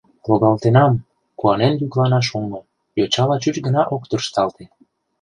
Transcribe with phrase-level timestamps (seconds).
[0.29, 0.93] Логалтенам!—
[1.39, 2.59] куанен йӱклана шоҥго,
[2.97, 4.63] йочала чуч гына ок тӧршталте.